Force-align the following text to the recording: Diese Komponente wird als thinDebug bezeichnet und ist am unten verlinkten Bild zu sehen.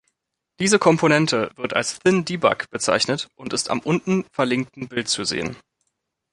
Diese 0.59 0.79
Komponente 0.79 1.51
wird 1.57 1.75
als 1.75 1.99
thinDebug 1.99 2.65
bezeichnet 2.71 3.27
und 3.35 3.53
ist 3.53 3.69
am 3.69 3.77
unten 3.81 4.23
verlinkten 4.33 4.87
Bild 4.87 5.07
zu 5.09 5.25
sehen. 5.25 5.55